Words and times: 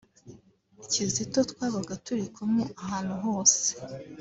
Kizito 0.89 1.39
twabaga 1.51 1.93
turi 2.05 2.25
kumwe 2.35 2.63
ahantu 2.83 3.13
hose 3.23 3.63